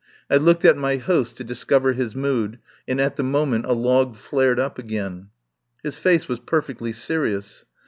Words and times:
I 0.31 0.37
looked 0.37 0.65
at 0.65 0.75
my 0.77 0.95
host 0.97 1.37
to 1.37 1.43
discover 1.43 1.93
his 1.93 2.15
mood, 2.15 2.57
and 2.87 2.99
at 2.99 3.17
the 3.17 3.23
moment 3.23 3.65
a 3.67 3.73
log 3.73 4.17
flared 4.17 4.59
up 4.59 4.79
again. 4.79 5.29
His 5.83 5.99
face 5.99 6.27
was 6.27 6.39
perfectly 6.39 6.91
serious. 6.91 7.65